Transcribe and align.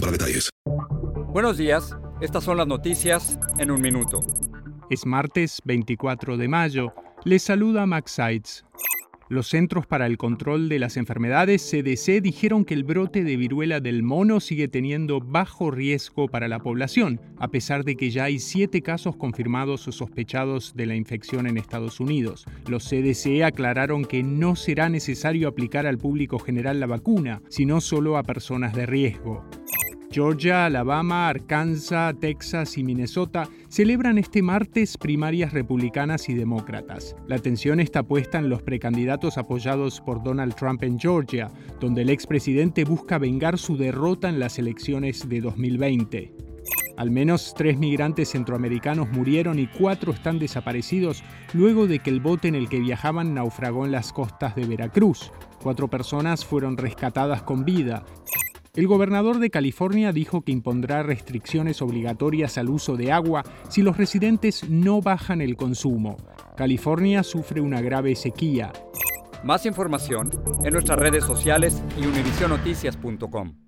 para 0.00 0.12
detalles. 0.12 0.50
Buenos 1.32 1.58
días, 1.58 1.96
estas 2.20 2.44
son 2.44 2.56
las 2.56 2.66
noticias 2.66 3.38
en 3.58 3.70
un 3.70 3.80
minuto. 3.80 4.20
Es 4.90 5.04
martes 5.04 5.60
24 5.64 6.36
de 6.36 6.48
mayo. 6.48 6.92
Les 7.24 7.42
saluda 7.42 7.84
Max 7.84 8.12
Seitz. 8.12 8.64
Los 9.30 9.48
Centros 9.48 9.86
para 9.86 10.06
el 10.06 10.16
Control 10.16 10.70
de 10.70 10.78
las 10.78 10.96
Enfermedades 10.96 11.62
CDC 11.70 12.22
dijeron 12.22 12.64
que 12.64 12.72
el 12.72 12.82
brote 12.82 13.24
de 13.24 13.36
viruela 13.36 13.78
del 13.78 14.02
mono 14.02 14.40
sigue 14.40 14.68
teniendo 14.68 15.20
bajo 15.20 15.70
riesgo 15.70 16.28
para 16.28 16.48
la 16.48 16.60
población, 16.60 17.20
a 17.36 17.48
pesar 17.48 17.84
de 17.84 17.94
que 17.94 18.10
ya 18.10 18.24
hay 18.24 18.38
siete 18.38 18.80
casos 18.80 19.16
confirmados 19.16 19.86
o 19.86 19.92
sospechados 19.92 20.74
de 20.76 20.86
la 20.86 20.94
infección 20.94 21.46
en 21.46 21.58
Estados 21.58 22.00
Unidos. 22.00 22.46
Los 22.68 22.88
CDC 22.88 23.42
aclararon 23.44 24.06
que 24.06 24.22
no 24.22 24.56
será 24.56 24.88
necesario 24.88 25.46
aplicar 25.46 25.86
al 25.86 25.98
público 25.98 26.38
general 26.38 26.80
la 26.80 26.86
vacuna, 26.86 27.42
sino 27.50 27.82
solo 27.82 28.16
a 28.16 28.22
personas 28.22 28.72
de 28.72 28.86
riesgo. 28.86 29.44
Georgia, 30.10 30.64
Alabama, 30.64 31.28
Arkansas, 31.28 32.14
Texas 32.18 32.78
y 32.78 32.84
Minnesota 32.84 33.48
celebran 33.68 34.16
este 34.16 34.40
martes 34.40 34.96
primarias 34.96 35.52
republicanas 35.52 36.30
y 36.30 36.34
demócratas. 36.34 37.14
La 37.26 37.36
atención 37.36 37.78
está 37.78 38.02
puesta 38.02 38.38
en 38.38 38.48
los 38.48 38.62
precandidatos 38.62 39.36
apoyados 39.36 40.00
por 40.00 40.22
Donald 40.22 40.54
Trump 40.54 40.82
en 40.82 40.98
Georgia, 40.98 41.50
donde 41.78 42.02
el 42.02 42.10
expresidente 42.10 42.84
busca 42.84 43.18
vengar 43.18 43.58
su 43.58 43.76
derrota 43.76 44.30
en 44.30 44.40
las 44.40 44.58
elecciones 44.58 45.28
de 45.28 45.40
2020. 45.42 46.32
Al 46.96 47.10
menos 47.12 47.54
tres 47.56 47.78
migrantes 47.78 48.30
centroamericanos 48.30 49.08
murieron 49.12 49.58
y 49.58 49.68
cuatro 49.68 50.12
están 50.12 50.38
desaparecidos 50.38 51.22
luego 51.52 51.86
de 51.86 52.00
que 52.00 52.10
el 52.10 52.20
bote 52.20 52.48
en 52.48 52.56
el 52.56 52.68
que 52.68 52.80
viajaban 52.80 53.34
naufragó 53.34 53.84
en 53.84 53.92
las 53.92 54.12
costas 54.12 54.56
de 54.56 54.64
Veracruz. 54.64 55.30
Cuatro 55.62 55.86
personas 55.86 56.44
fueron 56.44 56.76
rescatadas 56.76 57.42
con 57.42 57.64
vida. 57.64 58.04
El 58.78 58.86
gobernador 58.86 59.40
de 59.40 59.50
California 59.50 60.12
dijo 60.12 60.42
que 60.42 60.52
impondrá 60.52 61.02
restricciones 61.02 61.82
obligatorias 61.82 62.58
al 62.58 62.68
uso 62.68 62.96
de 62.96 63.10
agua 63.10 63.42
si 63.68 63.82
los 63.82 63.96
residentes 63.96 64.70
no 64.70 65.02
bajan 65.02 65.40
el 65.40 65.56
consumo. 65.56 66.16
California 66.56 67.24
sufre 67.24 67.60
una 67.60 67.80
grave 67.80 68.14
sequía. 68.14 68.72
Más 69.42 69.66
información 69.66 70.30
en 70.62 70.72
nuestras 70.74 70.96
redes 70.96 71.24
sociales 71.24 71.82
y 72.00 72.06
univisionoticias.com. 72.06 73.67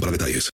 para 0.00 0.10
detalles. 0.10 0.50